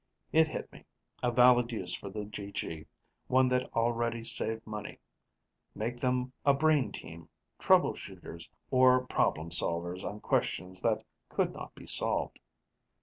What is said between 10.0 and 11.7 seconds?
on questions that could